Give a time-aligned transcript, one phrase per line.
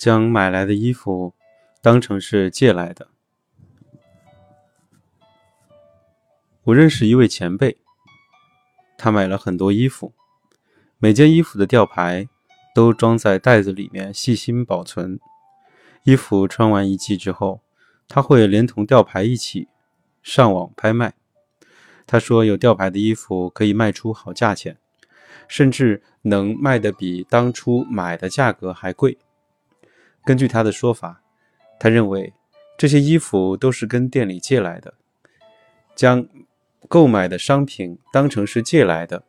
[0.00, 1.34] 将买来的衣服
[1.82, 3.08] 当成是借来的。
[6.62, 7.76] 我认识一位前辈，
[8.96, 10.14] 他买了很多衣服，
[10.96, 12.26] 每件衣服的吊牌
[12.74, 15.20] 都装在袋子里面，细心保存。
[16.04, 17.60] 衣服穿完一季之后，
[18.08, 19.68] 他会连同吊牌一起
[20.22, 21.12] 上网拍卖。
[22.06, 24.78] 他说，有吊牌的衣服可以卖出好价钱，
[25.46, 29.18] 甚至能卖得比当初买的价格还贵。
[30.24, 31.22] 根据他的说法，
[31.78, 32.32] 他认为
[32.76, 34.94] 这些衣服都是跟店里借来的，
[35.94, 36.26] 将。
[36.88, 39.22] 购买的商品当成是借来的，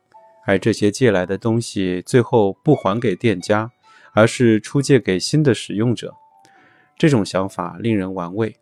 [0.46, 3.70] 而这些借来的东西最后不还给店家，
[4.14, 6.16] 而是出借给新的使用者。
[6.98, 8.56] 这种想法令人玩味。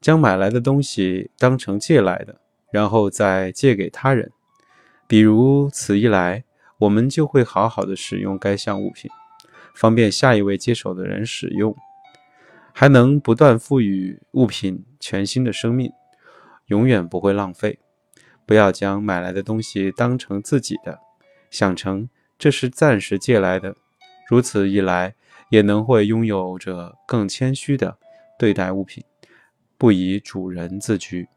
[0.00, 2.40] 将买来的东西当成借来的，
[2.72, 4.32] 然后再借给他人，
[5.06, 6.42] 比如此一来，
[6.78, 9.08] 我们就会好好的使用该项物品，
[9.74, 11.74] 方便下一位接手的人使用，
[12.72, 15.90] 还能不断赋予物品全新的生命。
[16.66, 17.78] 永远不会浪费。
[18.46, 20.98] 不要将买来的东西当成自己的，
[21.50, 23.76] 想成这是暂时借来的。
[24.28, 25.14] 如此一来，
[25.50, 27.98] 也能会拥有着更谦虚的
[28.38, 29.04] 对待物品，
[29.76, 31.28] 不以主人自居。